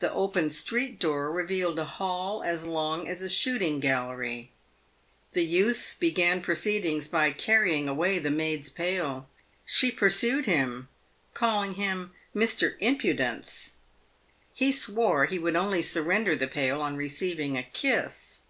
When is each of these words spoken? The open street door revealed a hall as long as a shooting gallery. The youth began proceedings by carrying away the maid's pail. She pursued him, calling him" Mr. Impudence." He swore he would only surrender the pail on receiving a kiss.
The 0.00 0.12
open 0.12 0.50
street 0.50 0.98
door 1.00 1.32
revealed 1.32 1.78
a 1.78 1.86
hall 1.86 2.42
as 2.42 2.66
long 2.66 3.08
as 3.08 3.22
a 3.22 3.30
shooting 3.30 3.80
gallery. 3.80 4.50
The 5.32 5.46
youth 5.46 5.96
began 5.98 6.42
proceedings 6.42 7.08
by 7.08 7.32
carrying 7.32 7.88
away 7.88 8.18
the 8.18 8.28
maid's 8.30 8.68
pail. 8.68 9.26
She 9.64 9.90
pursued 9.90 10.44
him, 10.44 10.90
calling 11.32 11.76
him" 11.76 12.12
Mr. 12.36 12.76
Impudence." 12.78 13.76
He 14.52 14.70
swore 14.70 15.24
he 15.24 15.38
would 15.38 15.56
only 15.56 15.80
surrender 15.80 16.36
the 16.36 16.46
pail 16.46 16.82
on 16.82 16.98
receiving 16.98 17.56
a 17.56 17.62
kiss. 17.62 18.42